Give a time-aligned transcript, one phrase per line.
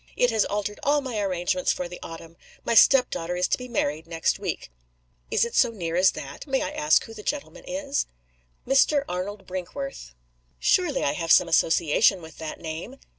[0.17, 2.35] It has altered all my arrangements for the autumn.
[2.65, 4.71] My step daughter is to be married next week."
[5.29, 6.47] "Is it so near as that?
[6.47, 8.07] May I ask who the gentleman is?"
[8.65, 9.05] "Mr.
[9.07, 10.15] Arnold Brinkworth."
[10.57, 12.95] "Surely I have some association with that name?"